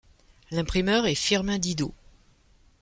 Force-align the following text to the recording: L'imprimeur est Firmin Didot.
L'imprimeur 0.49 1.05
est 1.05 1.13
Firmin 1.13 1.59
Didot. 1.59 1.93